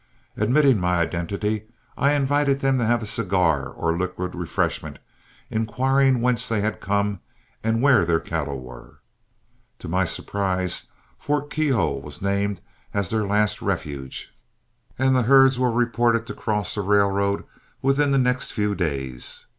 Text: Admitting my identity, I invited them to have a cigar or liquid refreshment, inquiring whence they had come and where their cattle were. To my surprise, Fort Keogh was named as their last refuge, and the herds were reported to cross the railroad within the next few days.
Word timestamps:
Admitting 0.35 0.79
my 0.79 0.95
identity, 0.97 1.65
I 1.95 2.13
invited 2.13 2.59
them 2.59 2.79
to 2.79 2.85
have 2.87 3.03
a 3.03 3.05
cigar 3.05 3.69
or 3.69 3.95
liquid 3.95 4.33
refreshment, 4.33 4.97
inquiring 5.51 6.21
whence 6.21 6.49
they 6.49 6.59
had 6.61 6.81
come 6.81 7.19
and 7.63 7.83
where 7.83 8.03
their 8.03 8.19
cattle 8.19 8.59
were. 8.59 8.97
To 9.77 9.87
my 9.87 10.05
surprise, 10.05 10.87
Fort 11.19 11.51
Keogh 11.51 11.99
was 11.99 12.19
named 12.19 12.61
as 12.95 13.11
their 13.11 13.27
last 13.27 13.61
refuge, 13.61 14.33
and 14.97 15.15
the 15.15 15.21
herds 15.21 15.59
were 15.59 15.71
reported 15.71 16.25
to 16.25 16.33
cross 16.33 16.73
the 16.73 16.81
railroad 16.81 17.43
within 17.83 18.09
the 18.09 18.17
next 18.17 18.53
few 18.53 18.73
days. 18.73 19.45